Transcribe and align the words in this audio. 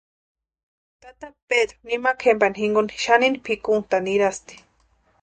Tata 1.01 1.27
Pedru 1.51 1.77
nimakwa 1.87 2.23
jempani 2.29 2.57
jinkoni 2.61 2.93
xanini 3.03 3.41
pʼikuntʼani 3.45 4.05
nirasti. 4.09 4.53